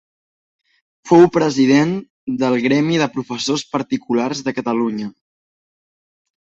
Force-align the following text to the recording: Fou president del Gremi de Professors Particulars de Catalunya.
Fou 1.09 1.25
president 1.35 1.93
del 2.45 2.57
Gremi 2.65 2.99
de 3.05 3.11
Professors 3.19 3.67
Particulars 3.77 4.43
de 4.51 4.59
Catalunya. 4.61 5.15